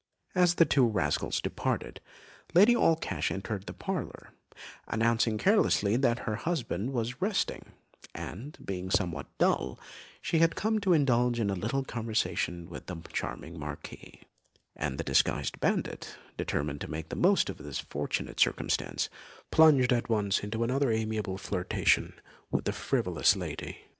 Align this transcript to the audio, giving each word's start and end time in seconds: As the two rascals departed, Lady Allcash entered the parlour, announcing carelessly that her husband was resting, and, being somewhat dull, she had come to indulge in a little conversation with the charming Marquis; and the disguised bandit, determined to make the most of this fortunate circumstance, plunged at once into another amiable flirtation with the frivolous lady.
As 0.33 0.55
the 0.55 0.65
two 0.65 0.87
rascals 0.87 1.39
departed, 1.39 2.01
Lady 2.55 2.73
Allcash 2.73 3.29
entered 3.29 3.67
the 3.67 3.73
parlour, 3.73 4.31
announcing 4.87 5.37
carelessly 5.37 5.95
that 5.95 6.25
her 6.25 6.37
husband 6.37 6.91
was 6.91 7.21
resting, 7.21 7.67
and, 8.15 8.57
being 8.65 8.89
somewhat 8.89 9.27
dull, 9.37 9.79
she 10.19 10.39
had 10.39 10.55
come 10.55 10.79
to 10.79 10.93
indulge 10.93 11.39
in 11.39 11.51
a 11.51 11.53
little 11.53 11.83
conversation 11.83 12.67
with 12.67 12.87
the 12.87 12.97
charming 13.13 13.59
Marquis; 13.59 14.21
and 14.75 14.97
the 14.97 15.03
disguised 15.03 15.59
bandit, 15.59 16.15
determined 16.35 16.81
to 16.81 16.89
make 16.89 17.09
the 17.09 17.15
most 17.15 17.47
of 17.47 17.59
this 17.59 17.77
fortunate 17.77 18.39
circumstance, 18.39 19.07
plunged 19.51 19.93
at 19.93 20.09
once 20.09 20.39
into 20.39 20.63
another 20.63 20.91
amiable 20.91 21.37
flirtation 21.37 22.19
with 22.49 22.65
the 22.65 22.73
frivolous 22.73 23.35
lady. 23.35 23.77